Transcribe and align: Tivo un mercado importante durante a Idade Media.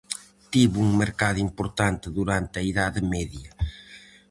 Tivo 0.51 0.77
un 0.87 0.91
mercado 1.03 1.37
importante 1.47 2.05
durante 2.17 2.55
a 2.59 2.65
Idade 2.71 3.01
Media. 3.13 3.51